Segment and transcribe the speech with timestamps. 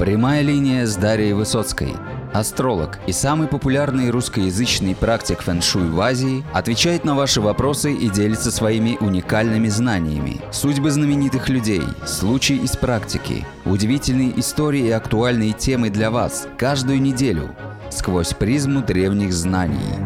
[0.00, 1.94] Прямая линия с Дарьей Высоцкой.
[2.32, 8.50] Астролог и самый популярный русскоязычный практик фэн-шуй в Азии отвечает на ваши вопросы и делится
[8.50, 10.40] своими уникальными знаниями.
[10.52, 17.54] Судьбы знаменитых людей, случаи из практики, удивительные истории и актуальные темы для вас каждую неделю
[17.90, 19.98] сквозь призму древних знаний.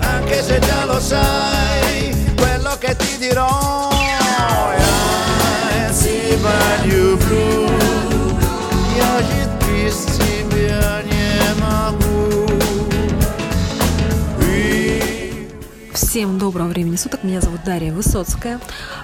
[0.00, 3.97] Anche se già lo sai, quello che ti dirò
[6.42, 7.57] find you blue.
[16.08, 18.60] Всем доброго времени суток, меня зовут Дарья Высоцкая.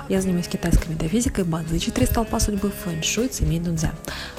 [0.09, 3.93] Я занимаюсь китайской метафизикой, бадзи, четыре столпа судьбы, фэн-шуй, цемей дунзя.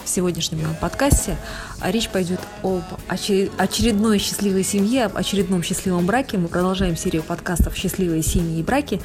[0.04, 1.38] В сегодняшнем моем подкасте
[1.84, 6.40] речь пойдет об очередной счастливой семье, об очередном счастливом браке.
[6.40, 9.00] Мы продолжаем серию подкастов «Счастливые семьи и браки».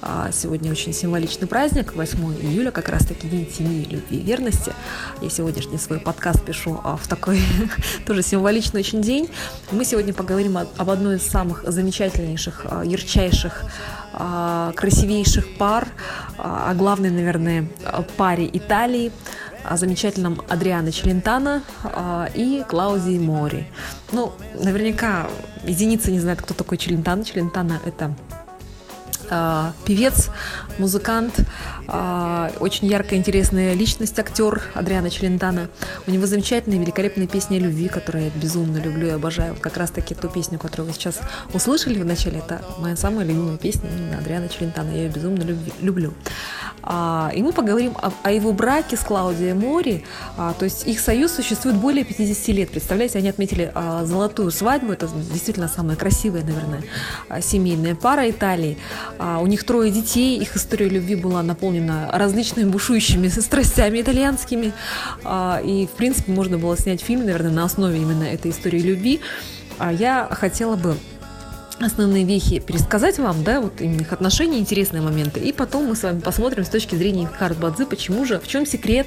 [0.00, 4.72] А, сегодня очень символичный праздник, 8 июля, как раз-таки День семьи, любви и верности.
[5.20, 7.42] Я сегодняшний свой подкаст пишу а, в такой
[8.06, 9.28] тоже символичный очень день.
[9.70, 13.64] Мы сегодня поговорим об одной из самых замечательнейших, а, ярчайших
[14.76, 15.88] красивейших пар,
[16.38, 17.66] о главной, наверное,
[18.16, 19.10] паре Италии,
[19.64, 21.62] о замечательном Адриано Челентано
[22.34, 23.66] и Клаудии Мори.
[24.12, 25.26] Ну, наверняка
[25.64, 27.24] единицы не знают, кто такой Челентано.
[27.24, 28.14] Челентано– это
[29.30, 30.30] а, певец,
[30.78, 31.40] музыкант,
[31.88, 35.68] а, очень яркая, интересная личность, актер Адриана Челентано.
[36.06, 39.56] У него замечательная, великолепная песня о любви, которую я безумно люблю и обожаю.
[39.60, 41.20] Как раз-таки ту песню, которую вы сейчас
[41.52, 44.90] услышали в начале, это моя самая любимая песня именно Адриана Челентано.
[44.90, 45.44] Я ее безумно
[45.80, 46.14] люблю.
[46.82, 50.04] А, и мы поговорим о, его браке с Клаудией Мори.
[50.36, 52.70] А, то есть их союз существует более 50 лет.
[52.70, 54.92] Представляете, они отметили а, золотую свадьбу.
[54.92, 56.82] Это действительно самая красивая, наверное,
[57.40, 58.78] семейная пара Италии.
[59.18, 60.38] У них трое детей.
[60.38, 64.72] Их история любви была наполнена различными бушующими страстями итальянскими.
[65.64, 69.20] И, в принципе, можно было снять фильм, наверное, на основе именно этой истории любви.
[69.80, 70.96] Я хотела бы
[71.80, 76.02] основные вехи пересказать вам, да, вот именно их отношения, интересные моменты, и потом мы с
[76.02, 79.06] вами посмотрим с точки зрения Харт Бадзи, почему же, в чем секрет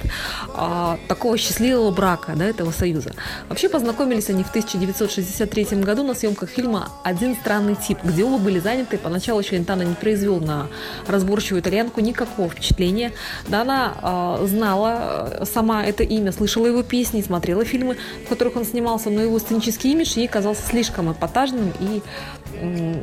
[0.53, 3.13] а, такого счастливого брака, да, этого союза.
[3.49, 8.59] Вообще познакомились они в 1963 году на съемках фильма «Один странный тип», где оба были
[8.59, 8.97] заняты.
[8.97, 10.67] Поначалу Челентано не произвел на
[11.07, 13.13] разборчивую итальянку никакого впечатления.
[13.47, 18.55] Да, она а, знала э, сама это имя, слышала его песни, смотрела фильмы, в которых
[18.55, 22.01] он снимался, но его сценический имидж ей казался слишком эпатажным и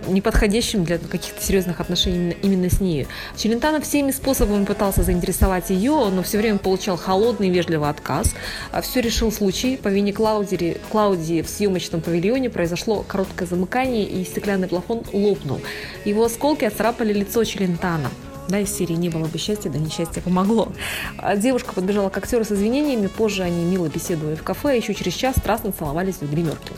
[0.08, 3.06] неподходящим для каких-то серьезных отношений именно с ней.
[3.36, 8.34] Челентано всеми способами пытался заинтересовать ее, но все время получал холодный и вежливый отказ.
[8.70, 9.76] А все решил случай.
[9.76, 15.60] По вине Клаудии, Клаудии в съемочном павильоне произошло короткое замыкание, и стеклянный плафон лопнул.
[16.04, 18.10] Его осколки отцарапали лицо Челентано.
[18.48, 20.72] Да, из серии «Не было бы счастья, да несчастье помогло».
[21.16, 24.94] А девушка подбежала к актеру с извинениями, позже они мило беседовали в кафе, а еще
[24.94, 26.72] через час страстно целовались в гримерке.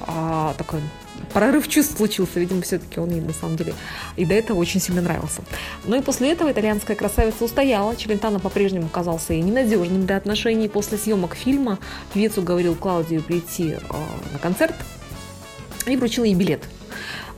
[0.00, 0.80] А, такой
[1.32, 3.74] прорыв чувств случился, видимо, все-таки он ей на самом деле
[4.16, 5.42] и до этого очень сильно нравился.
[5.84, 10.68] Ну и после этого итальянская красавица устояла, Челентано по-прежнему казался ей ненадежным для отношений.
[10.68, 11.78] После съемок фильма
[12.12, 13.78] певец уговорил Клаудию прийти э,
[14.32, 14.74] на концерт
[15.86, 16.62] и вручил ей билет.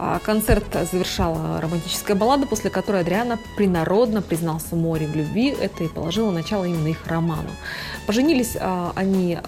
[0.03, 5.55] А, концерт завершала романтическая баллада, после которой Адриана принародно признался море в любви.
[5.61, 7.51] Это и положило начало именно их роману.
[8.07, 9.39] Поженились а, они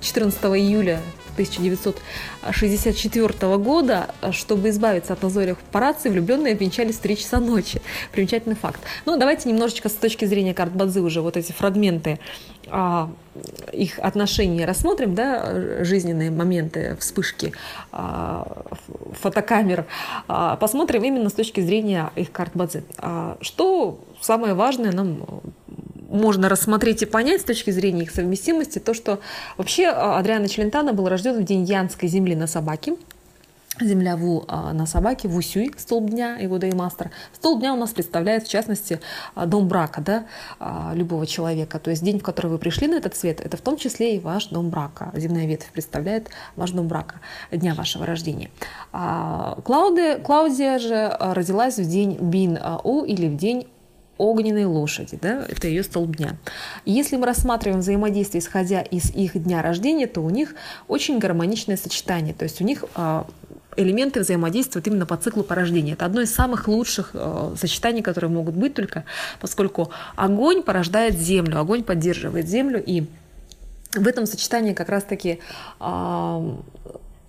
[0.00, 1.00] 14 июля
[1.32, 7.80] 1964 года, чтобы избавиться от назойливых папарацци, влюбленные обвенчались в 3 часа ночи.
[8.12, 8.80] Примечательный факт.
[9.06, 12.18] Ну, давайте немножечко с точки зрения карт Бадзи уже вот эти фрагменты
[12.68, 13.10] а,
[13.72, 17.52] их отношений рассмотрим, да, жизненные моменты, вспышки
[17.90, 18.64] а,
[19.20, 19.86] фотокамер,
[20.28, 22.84] а, посмотрим именно с точки зрения их карт Бадзи.
[22.98, 25.42] А, что самое важное нам
[26.12, 29.20] можно рассмотреть и понять с точки зрения их совместимости, то, что
[29.56, 32.96] вообще а, Адриано Челентано был рожден в день Янской земли на собаке,
[33.80, 37.10] Земля Ву а, на собаке, Вусюй, столб дня, его Деймастер.
[37.32, 39.00] Столб дня у нас представляет, в частности,
[39.34, 41.78] а, дом брака да, любого человека.
[41.78, 44.20] То есть день, в который вы пришли на этот свет, это в том числе и
[44.20, 45.10] ваш дом брака.
[45.14, 47.16] Земная ветвь представляет ваш дом брака,
[47.50, 48.50] дня вашего рождения.
[48.92, 53.66] Клауди, Клаудия же родилась в день Бин У или в день
[54.22, 56.36] огненной лошади, да, это ее столб дня.
[56.84, 60.54] Если мы рассматриваем взаимодействие, исходя из их дня рождения, то у них
[60.86, 63.26] очень гармоничное сочетание, то есть у них а,
[63.76, 65.94] элементы взаимодействуют именно по циклу порождения.
[65.94, 69.04] Это одно из самых лучших э, сочетаний, которые могут быть только,
[69.40, 73.06] поскольку огонь порождает землю, огонь поддерживает землю, и
[73.94, 75.40] в этом сочетании как раз-таки
[75.80, 76.56] э,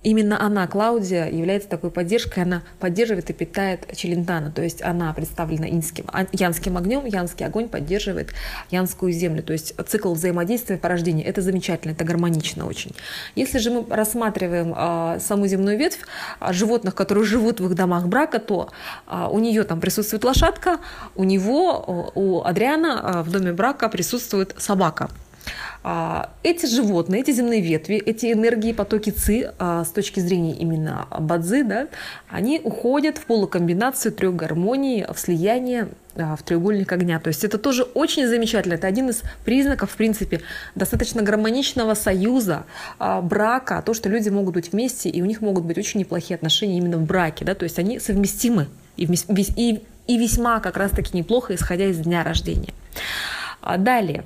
[0.04, 5.70] именно она, Клаудия, является такой поддержкой, она поддерживает и питает Челентана, то есть она представлена
[5.70, 8.34] инским, а, янским огнем, янский огонь поддерживает
[8.70, 12.92] янскую землю, то есть цикл взаимодействия порождения, это замечательно, это гармонично очень.
[13.36, 16.00] Если же мы рассматриваем а, саму земную ветвь
[16.40, 18.70] а, животных, которые живут в их домах брака, то
[19.08, 20.80] а, у нее там присутствует лошадка,
[21.16, 25.10] у него, у Адриана а, в доме брака присутствует собака.
[25.84, 31.08] А, эти животные, эти земные ветви, эти энергии, потоки ЦИ а, с точки зрения именно
[31.20, 31.88] бадзы, да,
[32.30, 37.20] они уходят в полукомбинацию трех гармоний, в слияние а, в треугольник огня.
[37.20, 38.76] То есть это тоже очень замечательно.
[38.76, 40.42] Это один из признаков, в принципе,
[40.76, 42.64] достаточно гармоничного союза,
[43.00, 46.78] брака, то, что люди могут быть вместе, и у них могут быть очень неплохие отношения
[46.78, 47.44] именно в браке.
[47.44, 47.56] Да?
[47.56, 49.06] То есть они совместимы и,
[49.58, 52.74] и, и весьма как раз-таки неплохо, исходя из дня рождения.
[53.78, 54.24] Далее.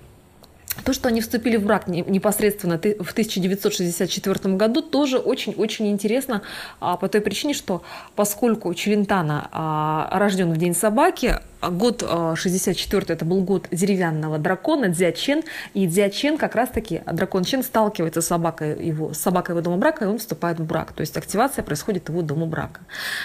[0.83, 6.41] То, что они вступили в брак непосредственно в 1964 году, тоже очень-очень интересно
[6.79, 7.83] а, по той причине, что
[8.15, 12.03] поскольку Челентана а, рожден в День собаки, год
[12.35, 15.43] 64 это был год деревянного дракона Дзячен,
[15.73, 20.05] и Дзячен как раз-таки, дракон Чен сталкивается с собакой его, с собакой его дома брака,
[20.05, 22.81] и он вступает в брак, то есть активация происходит его дома брака.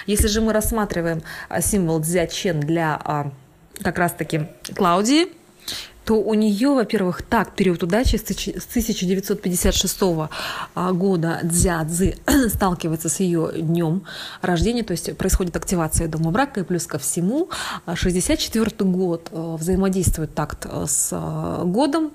[0.06, 1.22] Если же мы рассматриваем
[1.60, 3.32] символ Дзячен для
[3.82, 5.41] как раз-таки Клаудии,
[6.04, 9.98] то у нее, во-первых, так период удачи с 1956
[10.74, 12.16] а, года Дзядзы
[12.48, 14.04] сталкивается с ее днем
[14.40, 17.50] рождения, то есть происходит активация дома брака, и плюс ко всему
[17.92, 21.12] 64 год а, взаимодействует такт а, с
[21.64, 22.12] годом,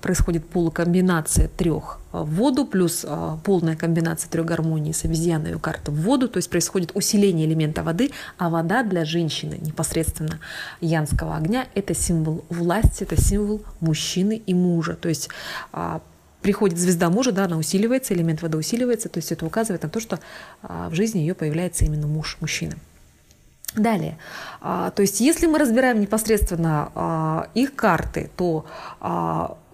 [0.00, 3.04] происходит полукомбинация трех в воду, плюс
[3.44, 8.10] полная комбинация трех гармоний с обезьяной карты в воду, то есть происходит усиление элемента воды,
[8.38, 10.40] а вода для женщины непосредственно
[10.80, 14.94] янского огня– это символ власть– это символ мужчины и мужа.
[14.94, 15.28] То есть
[15.72, 16.00] а,
[16.42, 20.00] приходит звезда мужа, да, она усиливается, элемент воды усиливается, то есть это указывает на то,
[20.00, 20.18] что
[20.62, 22.74] а, в жизни ее появляется именно муж, мужчина.
[23.74, 24.16] Далее,
[24.60, 28.64] а, то есть если мы разбираем непосредственно их карты, то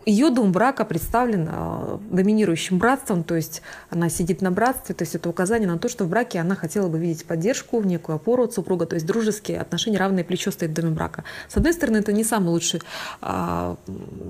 [0.07, 5.15] ее дом брака представлен э, доминирующим братством, то есть она сидит на братстве, то есть
[5.15, 8.55] это указание на то, что в браке она хотела бы видеть поддержку, некую опору от
[8.55, 11.25] супруга, то есть дружеские отношения, равное плечо стоит в доме брака.
[11.49, 12.83] С одной стороны, это не самый лучший
[13.21, 13.77] а,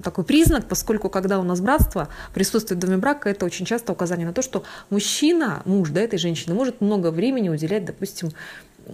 [0.02, 4.26] такой признак, поскольку когда у нас братство присутствует в доме брака, это очень часто указание
[4.26, 8.30] на то, что мужчина, муж да, этой женщины может много времени уделять, допустим,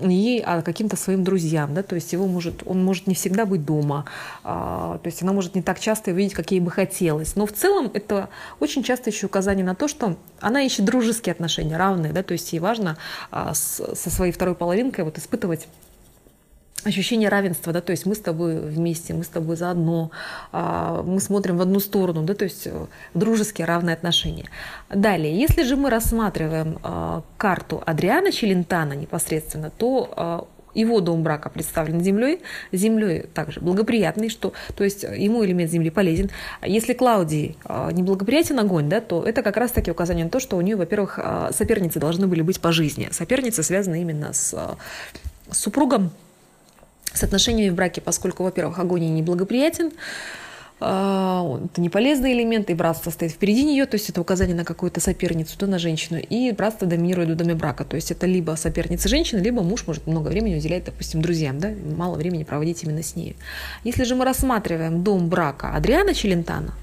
[0.00, 3.64] ей, а каким-то своим друзьям, да, то есть его может, он может не всегда быть
[3.64, 4.04] дома,
[4.44, 7.52] а, то есть она может не так часто видеть, как ей бы хотелось, но в
[7.52, 8.28] целом это
[8.60, 12.52] очень часто еще указание на то, что она ищет дружеские отношения, равные, да, то есть
[12.52, 12.96] ей важно
[13.30, 15.66] а, с, со своей второй половинкой вот испытывать
[16.84, 20.10] ощущение равенства, да, то есть мы с тобой вместе, мы с тобой заодно,
[20.52, 24.46] а, мы смотрим в одну сторону, да, то есть э, дружеские равные отношения.
[24.88, 31.50] Далее, если же мы рассматриваем а, карту Адриана Челентана непосредственно, то а, его дом брака
[31.50, 32.40] представлен землей,
[32.70, 36.30] землей также благоприятный, что, то есть ему элемент земли полезен.
[36.64, 40.76] Если Клаудии неблагоприятен огонь, да, то это как раз-таки указание на то, что у нее,
[40.76, 41.18] во-первых,
[41.50, 43.08] соперницы должны были быть по жизни.
[43.10, 44.54] Соперницы связаны именно с
[45.50, 46.12] супругом,
[47.12, 49.92] с отношениями в браке, поскольку, во-первых, огонь ей неблагоприятен,
[50.82, 54.64] а, это не полезный элемент, и братство стоит впереди нее, то есть это указание на
[54.64, 58.56] какую-то соперницу, то на женщину, и братство доминирует в доме брака, то есть это либо
[58.56, 63.02] соперница женщины, либо муж может много времени уделять, допустим, друзьям, да, мало времени проводить именно
[63.02, 63.36] с ней.
[63.84, 66.74] Если же мы рассматриваем дом брака Адриана Челентана,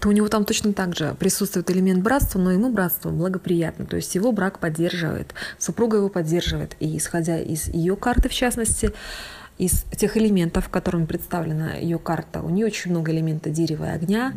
[0.00, 3.96] то у него там точно так же присутствует элемент братства, но ему братство благоприятно, то
[3.96, 8.92] есть его брак поддерживает, супруга его поддерживает, и исходя из ее карты в частности,
[9.58, 14.34] из тех элементов, которыми представлена ее карта, у нее очень много элемента дерева и огня,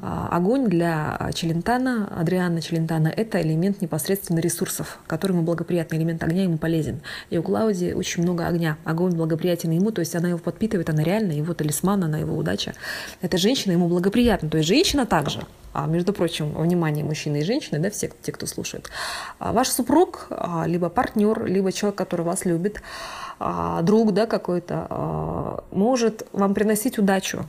[0.00, 6.44] а, огонь для Челентана, Адриана Челентана, это элемент непосредственно ресурсов, который ему благоприятный, элемент огня
[6.44, 7.00] ему полезен.
[7.30, 8.78] И у Клауди очень много огня.
[8.84, 12.74] Огонь благоприятен ему, то есть она его подпитывает, она реально его талисман, она его удача.
[13.20, 15.46] Эта женщина ему благоприятна, то есть женщина также.
[15.72, 18.90] А, между прочим, внимание мужчины и женщины, да, все те, кто слушает.
[19.38, 22.82] А, ваш супруг, а, либо партнер, либо человек, который вас любит,
[23.82, 27.44] друг да, какой-то, может вам приносить удачу,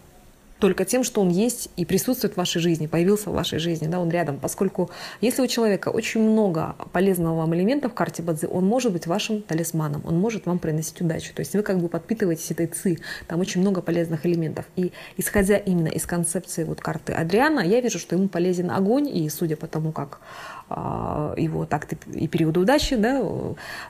[0.64, 4.00] только тем, что он есть и присутствует в вашей жизни, появился в вашей жизни, да,
[4.00, 4.40] он рядом.
[4.40, 4.90] Поскольку
[5.20, 9.42] если у человека очень много полезного вам элемента в карте Бадзи, он может быть вашим
[9.42, 11.34] талисманом, он может вам приносить удачу.
[11.36, 14.64] То есть вы как бы подпитываетесь этой ци, там очень много полезных элементов.
[14.78, 19.28] И исходя именно из концепции вот карты Адриана, я вижу, что ему полезен огонь, и
[19.28, 20.22] судя по тому, как
[20.70, 23.22] а, его такты и периоды удачи, да,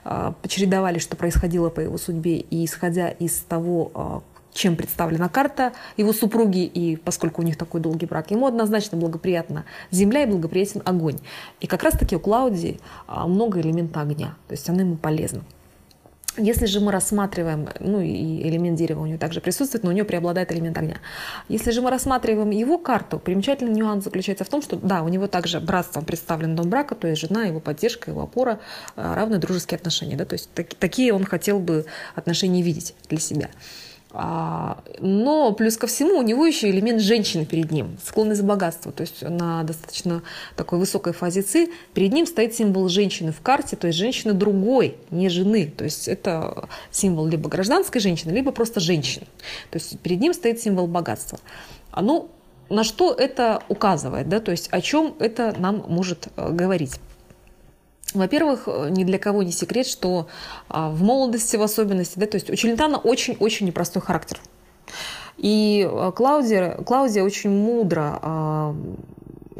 [0.02, 4.22] а, чередовали, что происходило по его судьбе, и исходя из того, а,
[4.54, 9.64] чем представлена карта его супруги, и поскольку у них такой долгий брак, ему однозначно благоприятна
[9.90, 11.18] земля и благоприятен огонь.
[11.60, 15.42] И как раз-таки у Клаудии а, много элемента огня, то есть она ему полезна.
[16.36, 20.02] Если же мы рассматриваем, ну и элемент дерева у нее также присутствует, но у нее
[20.02, 20.96] преобладает элемент огня.
[21.48, 25.28] Если же мы рассматриваем его карту, примечательный нюанс заключается в том, что да, у него
[25.28, 28.58] также братством представлен дом брака, то есть жена, его поддержка, его опора,
[28.96, 30.16] а, равны дружеские отношения.
[30.16, 30.24] Да?
[30.24, 33.48] То есть так, такие он хотел бы отношения видеть для себя.
[34.16, 38.92] А, но плюс ко всему у него еще элемент женщины перед ним, склонность к богатству.
[38.92, 40.22] То есть на достаточно
[40.54, 44.96] такой высокой фазе ЦИ перед ним стоит символ женщины в карте, то есть женщины другой,
[45.10, 45.66] не жены.
[45.76, 49.26] То есть это символ либо гражданской женщины, либо просто женщины.
[49.70, 51.40] То есть перед ним стоит символ богатства.
[51.90, 52.30] А ну,
[52.68, 57.00] на что это указывает, да, то есть о чем это нам может э, говорить.
[58.14, 60.28] Во-первых, ни для кого не секрет, что
[60.68, 64.38] а, в молодости в особенности, да, то есть у Челентана очень-очень непростой характер.
[65.36, 68.76] И Клаудия, Клаудия очень мудро а,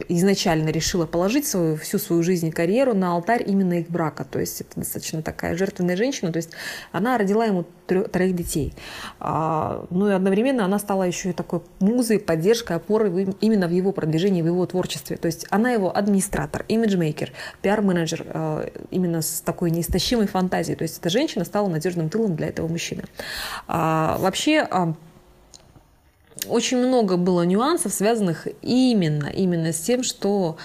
[0.09, 4.25] изначально решила положить свою, всю свою жизнь и карьеру на алтарь именно их брака.
[4.25, 6.33] То есть это достаточно такая жертвенная женщина.
[6.33, 6.51] То есть
[6.93, 8.75] она родила ему трех, троих детей.
[9.21, 13.93] А, ну и одновременно она стала еще и такой музой, поддержкой, опорой именно в его
[13.93, 15.17] продвижении, в его творчестве.
[15.17, 17.33] То есть она его администратор, имиджмейкер,
[17.63, 20.77] пиар-менеджер а, именно с такой неистощимой фантазией.
[20.77, 23.05] То есть эта женщина стала надежным тылом для этого мужчины.
[23.69, 24.95] А, вообще а,
[26.49, 30.57] очень много было нюансов, связанных именно, именно с тем, что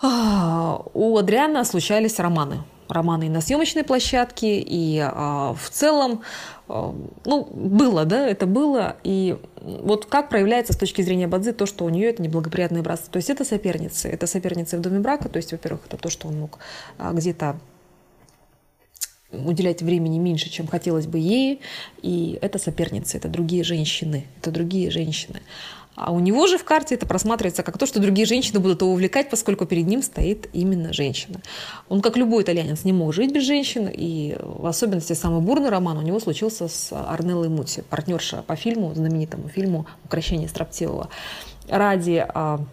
[0.00, 2.62] а, у Адриана случались романы.
[2.88, 6.22] Романы и на съемочной площадке, и а, в целом,
[6.68, 8.96] а, ну, было, да, это было.
[9.04, 13.12] И вот как проявляется с точки зрения Бадзи то, что у нее это неблагоприятное братство.
[13.12, 16.28] То есть это соперницы, это соперницы в доме брака, то есть, во-первых, это то, что
[16.28, 16.58] он мог
[16.98, 17.58] а, где-то
[19.32, 21.60] уделять времени меньше, чем хотелось бы ей,
[22.02, 25.40] и это соперницы, это другие женщины, это другие женщины.
[25.94, 28.92] А у него же в карте это просматривается как то, что другие женщины будут его
[28.92, 31.40] увлекать, поскольку перед ним стоит именно женщина.
[31.88, 35.98] Он, как любой итальянец, не мог жить без женщин, и в особенности самый бурный роман
[35.98, 41.10] у него случился с Арнеллой Мути, партнерша по фильму, знаменитому фильму «Укращение строптивого».
[41.68, 42.64] Ради а,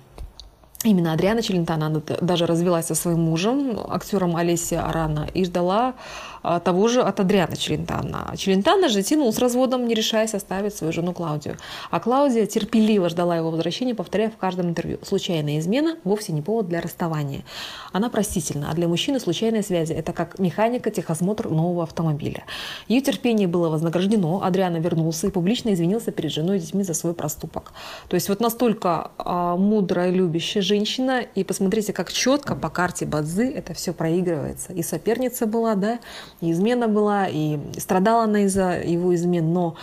[0.86, 5.96] Именно Адриана Челентана, она даже развелась со своим мужем, актером Олеси Арана, и ждала
[6.42, 8.34] того же от Адриана Челентана.
[8.38, 11.58] Челентана же тянул с разводом, не решаясь оставить свою жену Клаудию.
[11.92, 15.00] А Клаудия терпеливо ждала его возвращения, повторяя в каждом интервью.
[15.04, 17.44] Случайная измена вовсе не повод для расставания.
[17.92, 22.44] Она простительна, а для мужчины случайные связи– это как механика, техосмотр нового автомобиля.
[22.88, 27.14] Ее терпение было вознаграждено, Адриана вернулся и публично извинился перед женой и детьми за свой
[27.14, 27.74] проступок.
[28.08, 33.52] То есть вот настолько а, мудрая, любящая женщина, и посмотрите, как четко по карте Бадзы
[33.52, 34.74] это все проигрывается.
[34.74, 36.00] И соперница была, да,
[36.42, 39.76] и измена была, и страдала она из-за его измен, но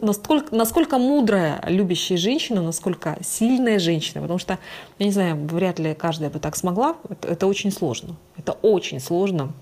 [0.00, 4.58] настолько, насколько мудрая, любящая женщина, насколько сильная женщина, потому что,
[4.98, 9.00] я не знаю, вряд ли каждая бы так смогла, это, это очень сложно, это очень
[9.00, 9.52] сложно,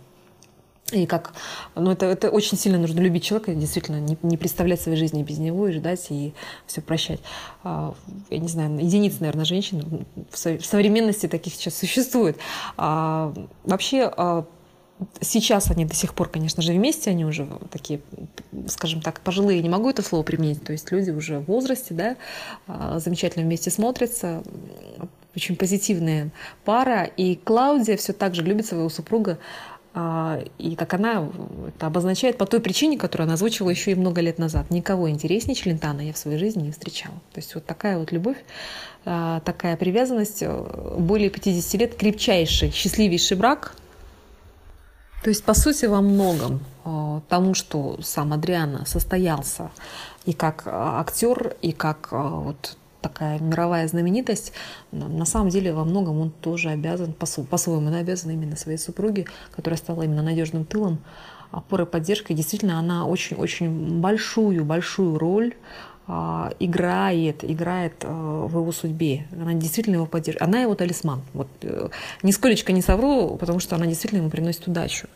[0.93, 1.33] и как,
[1.75, 5.39] ну это, это очень сильно нужно любить человека, действительно, не, не представлять своей жизни без
[5.39, 6.35] него и ждать и
[6.67, 7.21] все прощать.
[7.63, 7.95] А,
[8.29, 12.37] я не знаю, единицы, наверное, женщин в современности таких сейчас существует.
[12.77, 13.33] А,
[13.65, 14.45] вообще, а,
[15.21, 18.01] Сейчас они до сих пор, конечно же, вместе, они уже такие,
[18.69, 22.17] скажем так, пожилые, не могу это слово применить, то есть люди уже в возрасте, да,
[22.69, 24.43] а, замечательно вместе смотрятся,
[25.35, 26.31] очень позитивная
[26.65, 29.39] пара, и Клаудия все так же любит своего супруга,
[29.95, 31.29] а, и как она
[31.69, 34.71] это обозначает по той причине, которую она озвучивала еще и много лет назад.
[34.71, 37.15] Никого интереснее Челентана я в своей жизни не встречала.
[37.33, 38.39] То есть вот такая вот любовь,
[39.05, 43.77] а, такая привязанность, э, более 50 лет, крепчайший, счастливейший брак–
[45.25, 49.71] то есть, по сути, во многом э, тому, что сам Адриана состоялся
[50.27, 54.53] и как э, актер, и как э, вот такая мировая знаменитость,
[54.93, 59.79] на самом деле во многом он тоже обязан, по-своему, он обязан именно своей супруге, которая
[59.79, 60.99] стала именно надежным тылом,
[61.51, 62.35] опорой, поддержкой.
[62.35, 65.55] Действительно, она очень-очень большую-большую роль
[66.07, 69.27] играет, играет а, в его судьбе.
[69.33, 70.43] Она действительно его поддерживает.
[70.43, 71.23] Она его талисман.
[71.33, 71.89] Вот, э,
[72.23, 75.09] нисколечко не совру, потому что она действительно ему приносит удачу.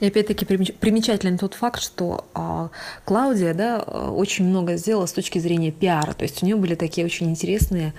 [0.00, 2.70] И опять-таки примечателен тот факт, что а,
[3.04, 6.12] Клаудия да, очень много сделала с точки зрения пиара.
[6.12, 7.92] То есть у нее были такие очень интересные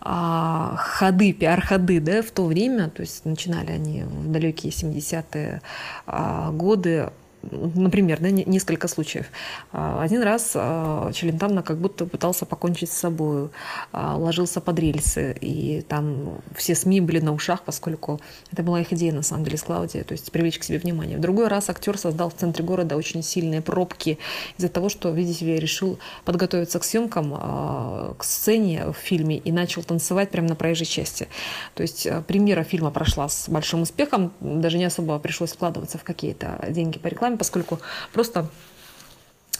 [0.00, 2.88] а, ходы, пиар-ходы да, в то время.
[2.90, 5.62] То есть начинали они в далекие 70-е
[6.06, 7.10] а, годы
[7.42, 9.26] например, да, несколько случаев.
[9.72, 13.50] А, один раз а, Челентано как будто пытался покончить с собой,
[13.92, 18.20] а, ложился под рельсы, и там все СМИ были на ушах, поскольку
[18.52, 21.18] это была их идея, на самом деле, с Клаудией, то есть привлечь к себе внимание.
[21.18, 24.18] В другой раз актер создал в центре города очень сильные пробки
[24.58, 29.82] из-за того, что, видите ли, решил подготовиться к съемкам, к сцене в фильме и начал
[29.82, 31.28] танцевать прямо на проезжей части.
[31.74, 36.64] То есть премьера фильма прошла с большим успехом, даже не особо пришлось вкладываться в какие-то
[36.68, 37.80] деньги по рекламе, поскольку
[38.12, 38.48] просто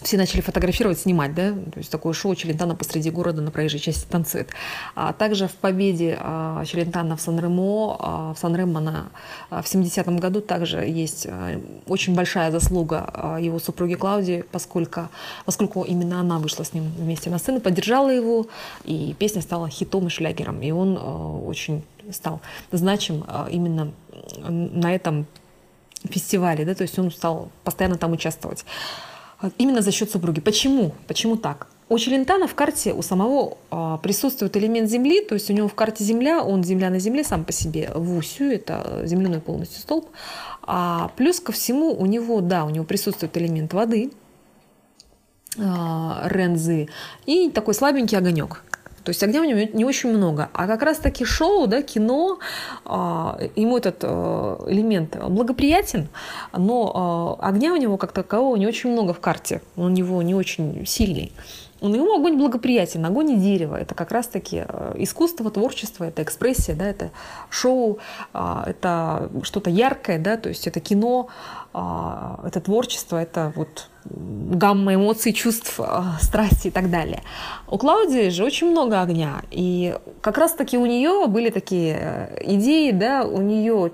[0.02, 4.06] все начали фотографировать, снимать, да, то есть такое шоу Челентана посреди города на проезжей части
[4.08, 4.48] танцует.
[4.94, 9.08] А также в победе а, Челентана в Сан-Ремо, а, в Сан-Ремо на,
[9.50, 15.08] а, в 70-м году также есть а, очень большая заслуга а, его супруги Клаудии, поскольку,
[15.44, 18.46] поскольку именно она вышла с ним вместе на сцену, поддержала его,
[18.84, 22.40] и песня стала хитом и шлягером, и он а, очень стал
[22.72, 23.92] значим а, именно
[24.48, 25.26] на этом
[26.09, 28.64] фестивале, да, то есть он стал постоянно там участвовать.
[29.59, 30.40] Именно за счет супруги.
[30.40, 30.92] Почему?
[31.07, 31.66] Почему так?
[31.88, 35.75] У Челентана в карте у самого а, присутствует элемент Земли, то есть у него в
[35.75, 40.09] карте Земля, он Земля на Земле сам по себе, в Усю, это земляной полностью столб.
[40.62, 44.12] А плюс ко всему у него, да, у него присутствует элемент воды,
[45.59, 46.88] а, Рензы,
[47.26, 48.62] и такой слабенький огонек.
[49.04, 50.50] То есть огня у него не очень много.
[50.52, 52.38] А как раз-таки шоу, да, кино,
[52.85, 56.09] а, ему этот э, элемент благоприятен,
[56.57, 59.62] но э, огня у него как такового не очень много в карте.
[59.76, 61.33] Он у него не очень сильный.
[61.80, 63.76] Он ему огонь благоприятен, огонь и дерево.
[63.76, 67.10] Это как раз-таки э, искусство, творчество, это экспрессия, да, это
[67.49, 67.99] шоу,
[68.32, 71.28] а, это что-то яркое, да, то есть это кино,
[71.72, 77.22] а, это творчество, это вот гамма эмоций, чувств, а, страсти и так далее.
[77.68, 82.90] У Клаудии же очень много огня, и как раз-таки у нее были такие э, идеи,
[82.90, 83.92] да, у нее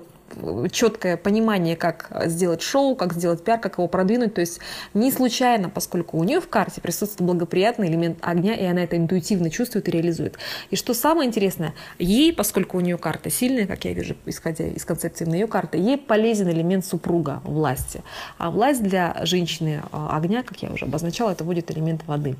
[0.71, 4.33] четкое понимание, как сделать шоу, как сделать пиар, как его продвинуть.
[4.33, 4.59] То есть
[4.93, 9.49] не случайно, поскольку у нее в карте присутствует благоприятный элемент огня, и она это интуитивно
[9.49, 10.37] чувствует и реализует.
[10.69, 14.85] И что самое интересное, ей, поскольку у нее карта сильная, как я вижу, исходя из
[14.85, 18.01] концепции на ее карты, ей полезен элемент супруга власти.
[18.37, 22.35] А власть для женщины а, огня, как я уже обозначала, это будет элемент воды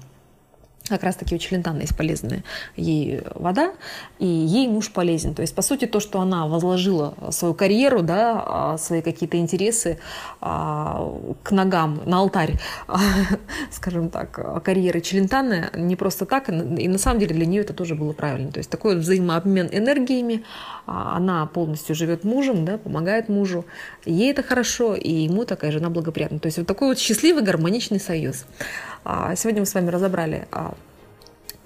[0.89, 2.43] как раз-таки у Челентана есть полезная
[2.75, 3.73] ей вода,
[4.19, 5.33] и ей муж полезен.
[5.33, 9.99] То есть, по сути, то, что она возложила свою карьеру, да, а, свои какие-то интересы
[10.41, 11.11] а,
[11.43, 12.59] к ногам, на алтарь,
[13.71, 17.95] скажем так, карьеры Челентана, не просто так, и на самом деле для нее это тоже
[17.95, 18.51] было правильно.
[18.51, 20.43] То есть, такой взаимообмен энергиями,
[20.85, 23.65] а, она полностью живет мужем, да, помогает мужу,
[24.05, 26.39] ей это хорошо, и ему такая жена благоприятна.
[26.39, 28.45] То есть, вот такой вот счастливый, гармоничный союз.
[29.03, 30.47] Сегодня мы с вами разобрали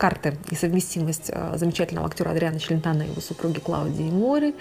[0.01, 4.55] карты и совместимость а, замечательного актера Адриана Челентана и его супруги Клаудии Мори.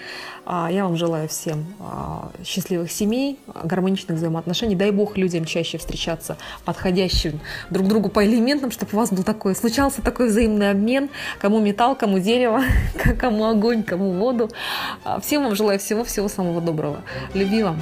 [0.45, 4.75] А, я вам желаю всем а, счастливых семей, гармоничных взаимоотношений.
[4.75, 7.39] Дай бог людям чаще встречаться подходящим
[7.71, 11.09] друг другу по элементам, чтобы у вас был такой, случался такой взаимный обмен.
[11.39, 12.61] Кому металл, кому дерево,
[13.19, 14.51] кому огонь, кому воду.
[15.23, 17.01] Всем вам желаю всего-всего самого доброго.
[17.33, 17.81] Люби вам.